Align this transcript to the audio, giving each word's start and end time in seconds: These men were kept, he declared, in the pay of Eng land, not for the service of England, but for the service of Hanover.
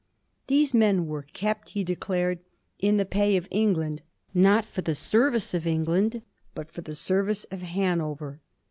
These 0.47 0.73
men 0.73 1.05
were 1.05 1.21
kept, 1.21 1.69
he 1.77 1.83
declared, 1.83 2.39
in 2.79 2.97
the 2.97 3.05
pay 3.05 3.37
of 3.37 3.47
Eng 3.51 3.75
land, 3.75 4.01
not 4.33 4.65
for 4.65 4.81
the 4.81 4.95
service 4.95 5.53
of 5.53 5.67
England, 5.67 6.23
but 6.55 6.71
for 6.71 6.81
the 6.81 6.95
service 6.95 7.43
of 7.51 7.61
Hanover. 7.61 8.41